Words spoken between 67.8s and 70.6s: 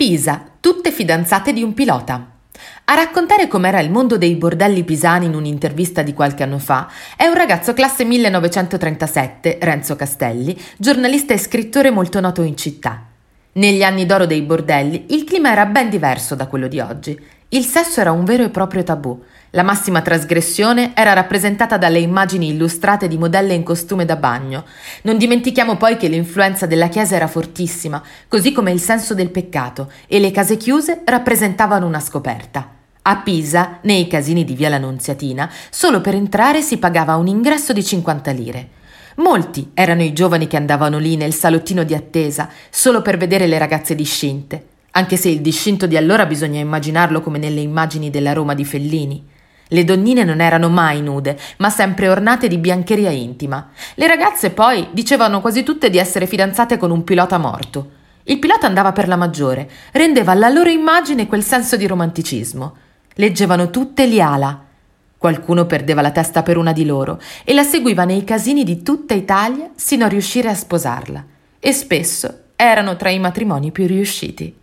nei casini di tutta Italia sino a riuscire a